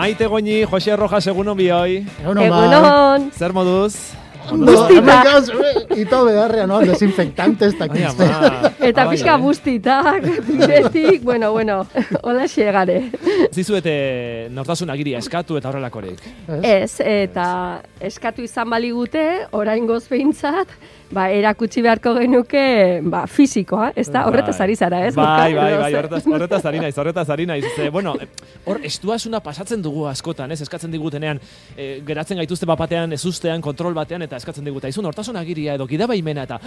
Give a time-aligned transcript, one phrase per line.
[0.00, 1.98] Maite Goñi, Jose Rojas, egunon bihoi.
[2.22, 3.26] Egunon, Egunon.
[3.36, 3.98] Zer moduz?
[4.48, 5.18] Bustita.
[5.92, 6.78] Ito beharrean, no?
[6.80, 8.24] Desinfectante ez dakizte.
[8.80, 9.42] Eta Bai, pixka eh?
[9.42, 11.82] bustitak, bidetik, bueno, bueno,
[12.24, 13.10] hola xegare.
[13.54, 16.22] Zizuete nortasun agiria eskatu eta horrelakorik.
[16.62, 17.46] Ez, eta
[18.00, 20.68] eskatu izan baligute, orain behintzat,
[21.10, 22.62] ba, erakutsi beharko genuke,
[23.10, 24.64] ba, fizikoa, ez da, horretaz Bai.
[24.66, 25.14] ari zara, ez?
[25.16, 27.64] Bai, bai, bai, horretaz, horretaz ari naiz, horretaz ari naiz.
[27.74, 28.28] Ze, bueno, eh,
[28.64, 30.60] hor, estuasuna pasatzen dugu askotan, ez?
[30.62, 31.40] Eskatzen digutenean,
[31.76, 34.90] e, geratzen gaituzte bapatean, ezustean, kontrol batean, eta eskatzen digute.
[34.92, 36.60] Izun, hortasun agiria edo gidabaimena, eta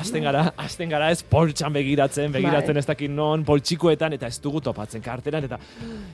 [0.00, 2.84] azten gara, azten gara ez poltsan begiratzen, begiratzen Bai.
[2.84, 5.60] ez dakit non, poltsikoetan, eta ez dugu topatzen karteran, eta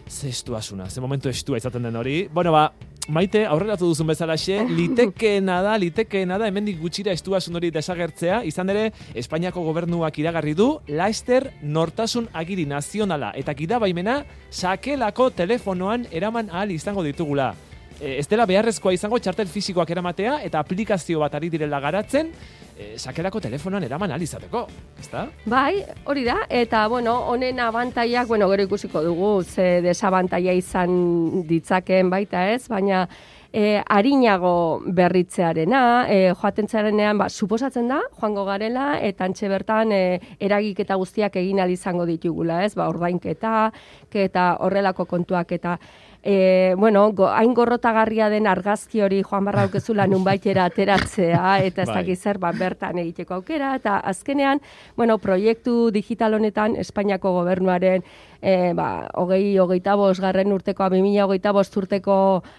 [0.08, 2.28] ze estuasuna, ze momentu estua izaten den hori.
[2.32, 2.72] Bueno, ba,
[3.10, 8.90] Maite, aurreratu duzun bezalaxe, litekeena da, litekeena da, hemendik gutxira estuasun hori desagertzea, izan ere,
[9.18, 17.02] Espainiako gobernuak iragarri du, Laester nortasun agiri nazionala, eta gidabaimena sakelako telefonoan eraman ahal izango
[17.06, 17.54] ditugula.
[18.00, 22.30] E, ez dela beharrezkoa izango txartel fisikoak eramatea, eta aplikazio bat ari direla garatzen,
[22.72, 24.62] e, sakelako telefonoan eraman ahal izateko,
[24.98, 25.26] ezta?
[25.44, 32.08] Bai, hori da, eta bueno, honen abantaiak, bueno, gero ikusiko dugu, ze desabantaia izan ditzakeen
[32.08, 33.04] baita ez, baina
[33.52, 40.20] e, harinago berritzearena, e, joaten zarenean, ba, suposatzen da, joango garela, eta antxe bertan e,
[40.40, 43.72] eragiketa guztiak egin izango ditugula, ez, ba, ordainketa,
[44.08, 45.76] ke- eta horrelako kontuak, eta
[46.22, 51.88] E, bueno, go, hain gorrotagarria den argazki hori joan barra aukezula nunbaitera ateratzea, eta ez
[51.88, 52.02] Bai.
[52.02, 54.60] dakiz zer ba, bertan egiteko aukera, eta azkenean,
[54.96, 58.04] bueno, proiektu digital honetan Espainiako gobernuaren
[58.40, 62.16] e, ba, hogei, hogeita bost, garren urteko, 2000 hogeita bost urteko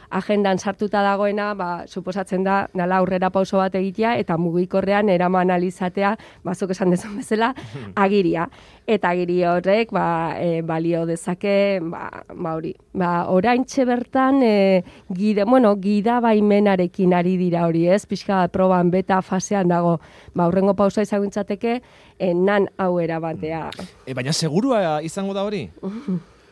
[0.10, 6.16] agendan sartuta dagoena, ba, suposatzen da, nala aurrera pauso bat egitea, eta mugikorrean eraman alizatea,
[6.46, 7.54] bazuk esan dezun bezala,
[8.06, 8.48] agiria.
[8.88, 10.06] Eta agiri horrek, ba,
[10.40, 13.12] e, balio dezake, ba, ba hori, ba,
[13.52, 18.06] oraintxe bertan, e, gide, bueno, gida baimenarekin ari dira hori, ez?
[18.08, 20.00] Pixka proban beta fasean dago,
[20.34, 21.82] ba, urrengo pausa izango intzateke,
[22.18, 23.70] e, nan hau erabatea.
[24.06, 25.66] E, baina segurua izango da hori?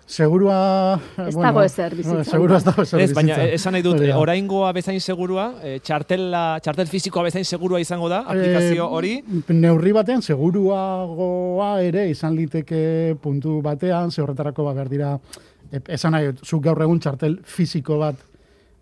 [0.09, 0.98] Segurua...
[1.22, 2.24] Ez dago ezer bizitzan.
[2.26, 6.58] Segurua ez dago ezer Ez, baina esan nahi dut, e, oraingoa bezain segurua, e, txartela,
[6.66, 9.14] txartel fisikoa bezain segurua izango da, aplikazio Eh, hori,
[9.54, 15.49] Neurri batean, seguruagoa ere izan liteke puntu batean, ze horretarako ba, behar dira, e,
[15.88, 18.25] esan nahi, zuk gaur egun txartel fisiko bat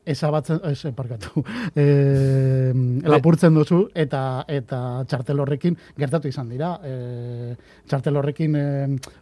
[0.08, 1.44] ezabatzen, ez, parkatu,
[1.82, 2.72] e,
[3.12, 6.74] lapurtzen duzu, eta eta txartel horrekin gertatu izan dira.
[6.84, 7.54] E,
[7.90, 8.66] txartel horrekin e,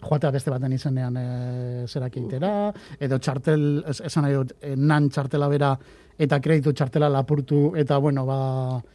[0.05, 1.27] joatea beste baten izenean e,
[1.89, 5.75] zerak egitera, edo txartel, es, esan nahi dut, e, nan txartela bera
[6.15, 8.39] eta kreditu txartela lapurtu, eta bueno, ba,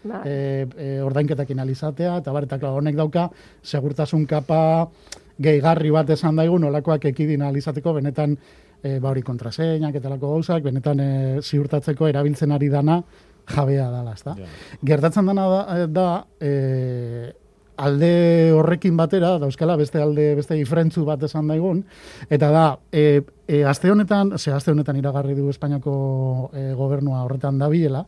[0.05, 0.21] Bai.
[0.25, 0.37] e,
[0.77, 3.27] e, ordainketakin alizatea, eta bar, eta klar, honek dauka,
[3.61, 4.61] segurtasun kapa
[5.41, 8.37] gehigarri bat esan daigu, nolakoak ekidin alizateko, benetan,
[8.83, 11.11] e, ba hori kontraseinak eta lako gauzak, benetan e,
[11.43, 13.01] ziurtatzeko erabiltzen ari dana
[13.51, 14.37] jabea dala, ezta?
[14.39, 14.49] Ja.
[14.87, 16.09] Gertatzen dana da, da
[16.41, 17.33] e,
[17.81, 21.83] alde horrekin batera, dauzkala beste alde, beste diferentzu bat esan daigun,
[22.29, 25.95] eta da, e, e, aste honetan, ze aste honetan iragarri du Espainiako
[26.53, 28.05] e, gobernua horretan dabilela,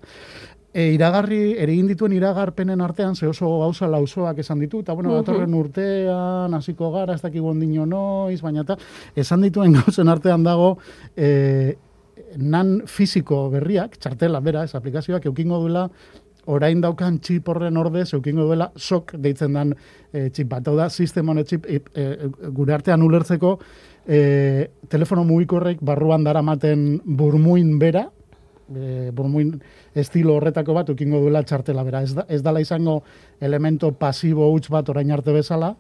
[0.72, 5.12] e, iragarri, ere egin dituen iragarpenen artean, ze oso gauza lausoak esan ditu, eta bueno,
[5.18, 8.78] datorren urtean, hasiko gara, ez dakigu ondino noiz, baina eta
[9.16, 10.76] esan dituen gauzen artean dago,
[11.16, 11.76] e,
[12.36, 15.88] nan fisiko berriak, txartela, bera, ez aplikazioak, eukingo duela,
[16.50, 19.74] orain daukan txip horren ordez, eukingo duela sok deitzen dan
[20.12, 20.66] e, txip bat.
[20.66, 23.52] Hau da, sistema honet txip, e, e, gure artean ulertzeko,
[24.06, 24.22] e,
[24.90, 28.08] telefono mugikorrek barruan daramaten burmuin bera,
[28.76, 29.54] e, burmuin
[29.94, 32.02] estilo horretako bat ukingo duela txartela bera.
[32.02, 33.02] Ez, da, ez dala izango
[33.40, 35.74] elemento pasibo huts bat orain arte bezala,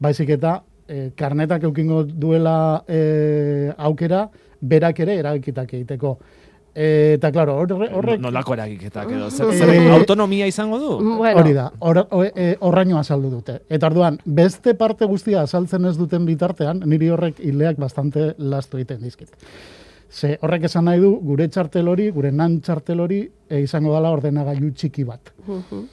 [0.00, 4.28] baizik eta e, karnetak eukingo duela e, aukera,
[4.60, 6.18] berak ere eragikitak egiteko.
[6.74, 8.18] E, eta, klaro, horre, horrek...
[8.18, 10.96] nolako eragiketak edo, zer, Eh, zer autonomia izango du?
[11.20, 13.60] Bueno, Hori da, hor, o- e, horraino azaldu dute.
[13.70, 19.04] Eta orduan, beste parte guztia azaltzen ez duten bitartean, niri horrek hileak bastante lastu egiten
[19.06, 19.30] dizkit.
[20.14, 23.20] Ze horrek esan nahi du, gure txartel hori, gure nan txartel hori,
[23.50, 25.34] e, izango dela ordenagailu txiki bat.
[25.46, 25.84] mhm.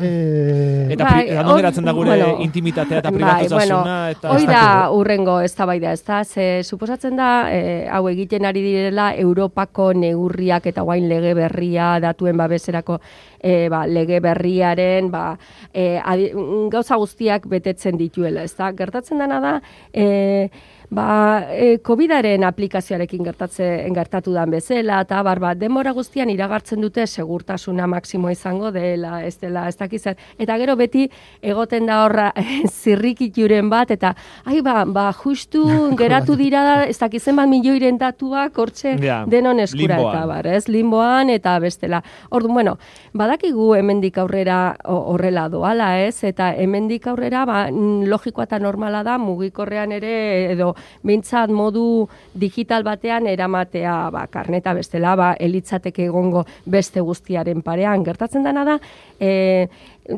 [0.00, 4.30] E, Eta Bai, pri, non geratzen da gure bueno, intimitatea eta bai, pribatutasuna bueno, eta
[4.32, 4.62] Hoi ez da
[4.96, 6.22] urrengo eztabaida, ez da?
[6.24, 12.40] Ze, suposatzen da, e, hau egiten ari direla, Europako neurriak eta guain lege berria datuen
[12.40, 12.96] babeserako
[13.38, 15.26] e, ba, lege berriaren ba,
[15.68, 16.30] e, adi,
[16.72, 18.72] gauza guztiak betetzen dituela, ez da?
[18.72, 19.58] Gertatzen dena da,
[19.92, 20.48] e,
[20.90, 27.06] ba, e, COVID-aren aplikazioarekin gertatze gertatu dan bezala, eta bar, ba, denbora guztian iragartzen dute
[27.06, 30.20] segurtasuna maksimo izango dela, ez dela, ez dakizat.
[30.38, 31.06] Eta gero beti
[31.42, 32.30] egoten da horra
[32.82, 34.14] zirrikituren bat, eta
[34.44, 35.64] ai ba, ba justu
[36.00, 40.14] geratu dira ez dakizen bat milioiren datuak hortxe Ja, denon eskura limboan.
[40.14, 42.02] eta bar, ez, limboan eta bestela.
[42.30, 42.76] Orduan, bueno,
[43.12, 49.92] badakigu hemendik aurrera horrela doala, ez, eta hemendik aurrera, ba, logikoa eta normala da, mugikorrean
[49.92, 50.14] ere,
[50.52, 58.04] edo behintzat modu digital batean eramatea, ba, karneta bestela, ba, elitzateke egongo beste guztiaren parean.
[58.04, 58.78] Gertatzen dena da,
[59.20, 59.68] e,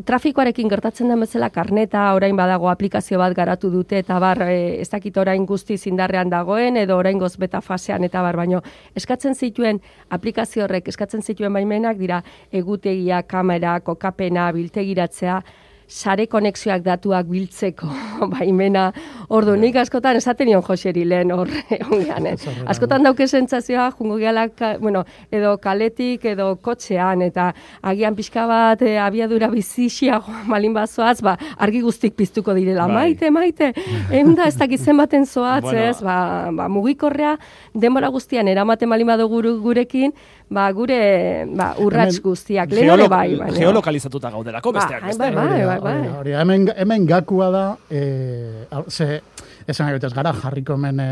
[0.05, 4.89] trafikoarekin gertatzen den bezala karneta orain badago aplikazio bat garatu dute eta bar e, ez
[4.91, 8.63] dakit orain guztiz indarrean dagoen edo oraingoz beta fasean eta bar baino
[8.99, 9.81] eskatzen zituen
[10.11, 15.41] aplikazio horrek eskatzen zituen baimenak dira egutegia, kamera, kokapena, biltegiratzea
[15.89, 17.87] sare konexioak datuak biltzeko
[18.33, 18.89] baimena.
[19.29, 21.49] Ordu nik askotan esaten nion Joseri lehen hor
[21.91, 22.27] ongean.
[22.27, 22.37] Eh?
[22.67, 24.47] Askotan dauke sentsazioa jungo gehala,
[24.81, 27.53] bueno, edo kaletik edo kotxean eta
[27.83, 30.21] agian pixka bat e, abiadura bizixia
[30.53, 32.87] malin bazoaz, ba, argi guztik piztuko direla.
[32.87, 32.95] Bai.
[33.17, 33.73] Maite, maite,
[34.11, 35.79] egun da ez dakit zenbaten zoatz, Bueno.
[35.91, 37.37] ez, ba, ba, mugikorrea
[37.75, 40.13] denbora guztian eramaten malin badugu gure- gurekin,
[40.51, 42.71] ba, gure ba, urrats Hemen guztiak.
[42.71, 43.59] Lehen bai, baina.
[43.59, 45.31] Geolokalizatuta gaudelako besteak Ba, beste.
[45.35, 46.41] hori da, hori da.
[46.41, 49.21] Hemen, hemen gakua da, e, ze,
[49.67, 51.11] esan ez gara jarriko hemen e,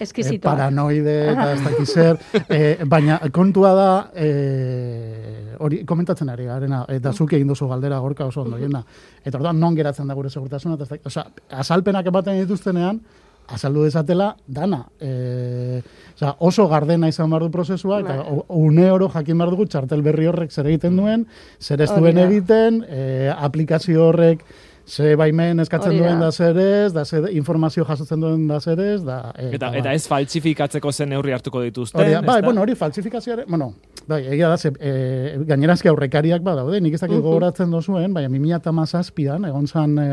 [0.00, 0.52] Eskizitoa.
[0.54, 2.18] paranoide eta ez dakiz zer,
[2.48, 8.24] e, baina kontua da, e, hori komentatzen ari garena, eta zuk egin duzu galdera gorka
[8.26, 8.82] oso ondo jena.
[9.24, 13.00] Eta orduan non geratzen da gure segurtasuna, eta osea, azalpenak ematen dituztenean,
[13.48, 14.84] azaldu dezatela dana.
[15.00, 15.82] E,
[16.14, 18.40] osea, oso gardena izan behar du prozesua, eta Bai.
[18.48, 21.26] une oro jakin behar dugu txartel berri horrek zer egiten duen,
[21.60, 24.44] zer ez duen egiten, e, aplikazio horrek
[24.88, 26.06] ze baimen eskatzen Hori da.
[26.08, 29.32] duen da zer ez, da zer informazio jasotzen duen da zer ez, da...
[29.36, 29.76] E, Eta, bar.
[29.82, 32.00] eta ez faltsifikatzeko zen neurri hartuko dituzten.
[32.00, 33.74] Hori da, bai, bueno, hori falsifikazioare, bueno,
[34.08, 39.48] bai, egia da, ze, e, gainerazki aurrekariak badaude, nik ez dakit gogoratzen dozuen, baina 2008an,
[39.52, 40.08] egon zan e,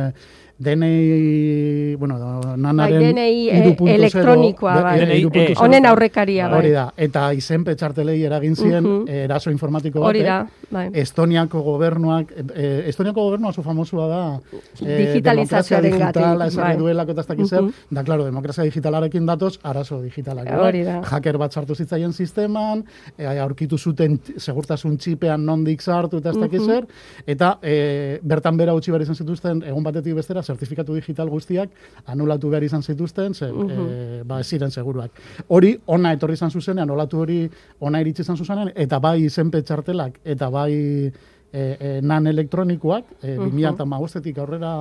[0.58, 2.18] DNI, bueno,
[2.58, 3.02] nanaren...
[3.02, 4.94] Bai, DNI zero, elektronikoa, bai.
[5.02, 5.56] e, DNI puntu E.
[5.60, 6.60] Honen aurrekaria, bai.
[6.62, 9.08] Hori da, eta izen petxartelei eragin zien Mhm.
[9.26, 10.26] eraso informatiko Hori batek.
[10.32, 10.90] da, bai.
[10.94, 14.40] Estoniako gobernuak, eh, Estoniako gobernua oso famosua da
[14.82, 16.78] eh, Digitalizazioaren demokrazia digitala gatik, esarri bai.
[16.78, 17.72] duelako eta ez dakit zer, Mhm.
[17.92, 20.46] da, claro, demokrazia digitalarekin datoz, arazo digitalak.
[20.46, 20.60] bai?
[20.68, 21.02] Hori da.
[21.04, 22.84] Hacker bat sartu zitzaien sisteman,
[23.18, 26.66] eh, aurkitu zuten segurtasun txipean nondik sartu eta ez dakit Mhm.
[26.68, 26.88] zer,
[27.28, 31.70] eta eh, bertan bera utzi behar izan zituzten, egun batetik bestera, zertifikatu digital guztiak
[32.06, 33.70] anulatu behar izan zituzten, zen, Mhm.
[33.90, 35.12] eh, ba, ez ziren seguruak.
[35.48, 40.20] Hori, ona etorri izan zuzenean, olatu hori ona iritsi izan zuzenean, eta bai izenpe txartelak,
[40.24, 41.12] eta bai
[41.56, 43.46] e, e, nan elektronikoak, e, Mhm.
[43.48, 44.74] 2008etik aurrera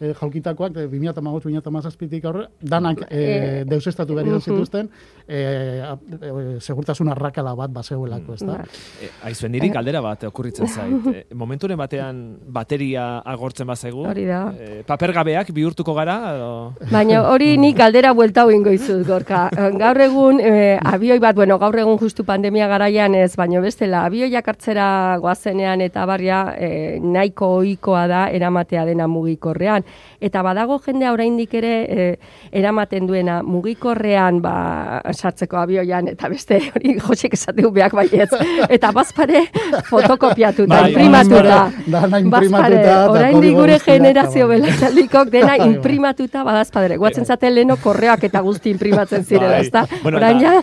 [0.00, 4.88] e, jaukitakoak, e, 2008-2008-tik aurrera, danak e, Eh, deusestatu behar izan zituzten,
[5.28, 8.58] e, a- e, segurtasun arrakala bat baseuelako, ez da?
[8.58, 8.66] Bai.
[9.02, 10.94] E, aizuen niri galdera bat okurritzen zait.
[11.14, 14.02] E, momenturen batean bateria agortzen bazaigu.
[14.08, 14.40] Hori da.
[14.58, 16.16] E, papergabeak bihurtuko gara?
[16.34, 16.48] Edo...
[16.90, 19.44] Baina hori nik galdera buelta hau ingo izut, gorka.
[19.54, 24.04] Eh, Gaur egun, e, abioi bat, bueno, gaur egun justu pandemia garaian ez, baino bestela,
[24.08, 29.83] abioiak hartzera goazenean eta barria e, nahiko ohikoa da eramatea dena mugikorrean.
[30.24, 32.06] Eta badago jendea oraindik ere e,
[32.52, 38.30] eramaten duena mugikorrean ba, sartzeko abioian eta beste hori josek esateu beak baietz.
[38.68, 39.44] Eta bazpare
[39.90, 41.58] fotokopiatuta, Bai, imprimatuta.
[41.86, 44.60] dana imprimatuta Bazpare, eta oraindik gure generazio eta bai.
[44.60, 45.68] belazalikok dena Bai, bai.
[45.74, 46.96] imprimatuta badazpadere.
[46.96, 49.66] Guatzen zaten leheno korreoak eta guzti imprimatzen zirela, Bai.
[49.66, 49.86] ezta?
[50.02, 50.54] Bueno, Orain ja,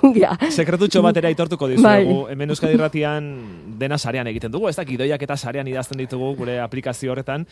[0.00, 0.36] jungia.
[0.50, 2.32] Sekretutxo batera aitortuko dizuegu, Bai.
[2.32, 2.76] hemen Euskadi
[3.78, 7.46] dena sarean egiten dugu, ez da, gidoiak eta sarean idazten ditugu gure aplikazio horretan,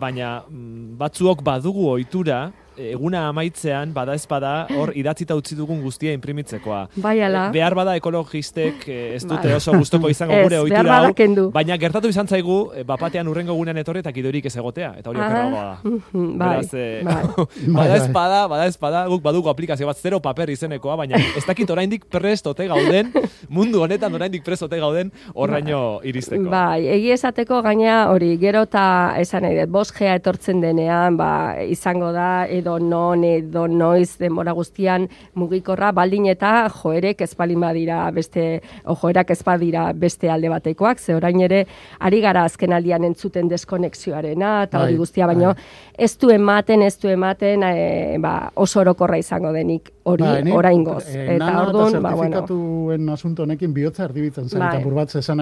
[0.00, 6.12] baina mm, batzuok badugu ohitura eguna amaitzean, bada ez bada, hor idatzita utzi dugun guztia
[6.16, 6.86] imprimitzekoa.
[7.02, 7.46] Bai ala.
[7.50, 9.56] E, Behar bada ekologistek eh, ez dute Bai.
[9.58, 14.02] oso gustoko izango gure ohitura hau, baina gertatu izan zaigu, eh, bapatean urrengo gunean etorri
[14.02, 15.76] eta gidorik ez egotea, eta hori okerragoa da.
[15.84, 17.46] mhm, bai, Beraz, eh, bai.
[17.78, 18.12] bada ez bai.
[18.16, 22.06] bada, bada ez bada, guk badugu aplikazio bat zero paper izenekoa, baina ez dakit oraindik
[22.10, 23.12] prest ote gauden,
[23.56, 26.48] mundu honetan oraindik prest ote gauden horraino iristeko.
[26.52, 28.84] Bai, egi esateko gaina hori, gero eta
[29.20, 34.54] esan nahi dut, bost gea etortzen denean, ba, izango da, edo non, edo noiz, denbora
[34.56, 40.50] guztian mugikorra, baldin eta joerek ez balin badira beste, o joerak ez badira beste alde
[40.52, 41.64] batekoak, ze orain ere,
[42.00, 45.54] ari gara azken aldian entzuten deskonexioarena, eta hori Bai, guztia, baino,
[45.98, 49.90] ez du ematen, ez du ematen, e, ba, oso orokorra izango denik.
[50.04, 51.04] Hori Ba, oraingoz.
[51.08, 52.40] eh, eta orduan, ba, bueno.
[52.40, 54.76] zertifikatuen asunto honekin bihotza erdibitzen zen, Bai.
[54.76, 55.40] eta burbatze esan.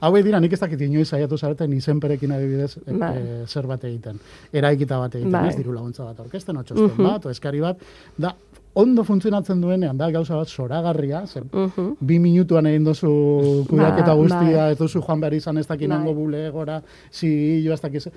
[0.00, 3.16] Hauek dira, nik ez dakit inoiz saiatu zareten izenperekin adibidez e, Bai.
[3.16, 4.18] e, zer bat egiten.
[4.52, 5.48] Eraikita bat egiten, Bai.
[5.48, 7.04] ez diru laguntza bat aurkezten, otxosten Mhm.
[7.06, 7.78] bat, o eskari bat,
[8.18, 8.34] da,
[8.74, 11.96] ondo funtzionatzen duenean, da gauza bat zoragarria, zer, Mhm.
[12.00, 14.72] bi minutuan egin duzu kudeaketa Ba, guztia, bai.
[14.72, 16.14] ez duzu joan behar izan ez dakinango Bai.
[16.14, 18.08] bulegora, zi, jo ez dakiz,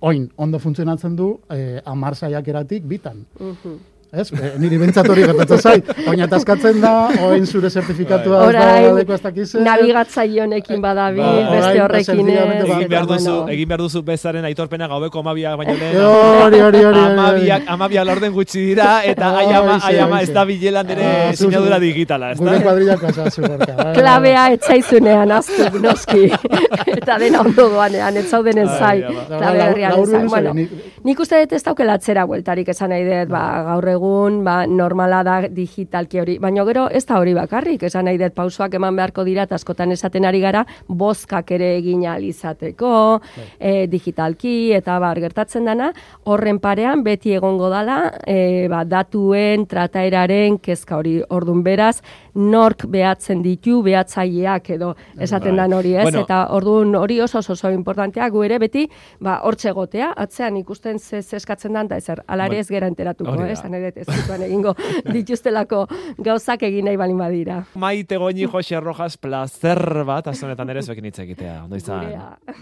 [0.00, 3.24] oin, ondo funtzionatzen du, eh, amar saiakeratik bitan.
[3.38, 3.78] Mhm.
[4.16, 5.88] Ez, e, niri bentsat hori gertatzen zait.
[6.08, 6.92] Oina taskatzen da,
[7.26, 9.60] oin zure zertifikatua ez da Orain, leko ez dakize.
[9.60, 12.68] nabigatzaile honekin badabi, Ba, beste orain, horrekin ez.
[12.68, 13.48] ba, Egin behar duzu, bueno.
[13.52, 15.96] egin behar duzu bezaren aitorpena gaueko amabiak baino lehen.
[16.04, 16.98] Hori, hori, hori.
[17.04, 21.78] Amabiak, amabiak laurden gutxi dira, eta aiama, aiama ez da bilelan ere Ah, zu- sinadura
[21.80, 22.96] digitala, ez Gure da?
[22.96, 23.12] gorka.
[23.42, 26.30] bai, bai, Klabea etzaizunean aztu, noski.
[26.98, 29.02] eta dena ondo doanean, ez zaudenen Ai, zai.
[29.04, 29.24] ama.
[29.28, 30.70] Klabe Lau- herrian uruz, Bueno, nik-
[31.04, 34.03] nik uste dut ez daukela atzera bueltarik esan nahi dut, ba, gaur egun,
[34.44, 36.38] ba, normala da digitalki hori.
[36.42, 40.24] Baina gero ez da hori bakarrik, esan nahi dut pausoak eman beharko dira, askotan esaten
[40.24, 43.20] ari gara, bozkak ere egin ahal izateko,
[43.58, 45.92] e, digitalki, eta bar, gertatzen dana,
[46.24, 52.00] horren parean beti egongo dala, e, ba, datuen, trataeraren, kezka hori, ordun beraz,
[52.34, 55.60] nork behatzen ditu, behatzaileak edo esaten Bai.
[55.62, 56.02] dan hori, ez?
[56.08, 56.24] Bueno.
[56.26, 58.86] eta ordun hori oso oso, oso importantea, gu ere beti,
[59.22, 63.36] ba, hortxe egotea, atzean ikusten ze, ze eskatzen dan, da ezer, alare ez gera enteratuko,
[63.36, 63.46] da.
[63.46, 63.54] eh?
[63.94, 64.74] Dut ez dituan egingo
[65.12, 65.84] dituztelako
[66.18, 67.64] gauzak egin nahi balin badira.
[67.74, 71.64] Maite goñi Jose Rojas placer bat, azonetan ere zuekin hitz egitea.
[71.64, 72.10] Ondo izan.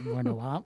[0.04, 0.62] Bueno, ba,